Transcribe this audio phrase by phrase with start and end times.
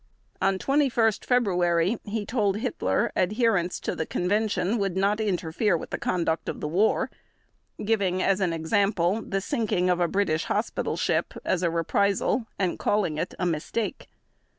[0.41, 5.99] On 21 February he told Hitler adherence to the Convention would not interfere with the
[5.99, 7.11] conduct of the war,
[7.85, 12.79] giving as an example the sinking of a British hospital ship as a reprisal and
[12.79, 14.07] calling it a mistake.